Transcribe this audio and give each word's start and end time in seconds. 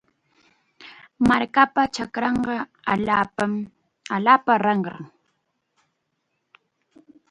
Markapa 1.29 1.83
chakranqa 1.95 2.55
allaapa 4.15 4.53
ranram. 4.65 5.01